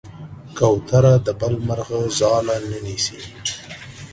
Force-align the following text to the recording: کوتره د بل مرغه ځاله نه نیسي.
کوتره 0.57 1.13
د 1.25 1.27
بل 1.39 1.53
مرغه 1.67 1.99
ځاله 2.19 2.55
نه 2.69 2.79
نیسي. 2.85 3.19